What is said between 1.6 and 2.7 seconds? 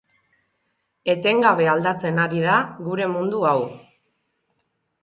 aldatzen ari da